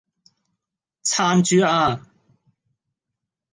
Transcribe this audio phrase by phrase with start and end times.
[1.03, 2.01] 撐住呀